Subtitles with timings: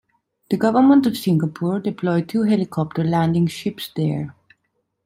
[0.49, 4.33] The government of Singapore deployed two helicopter landing ships there.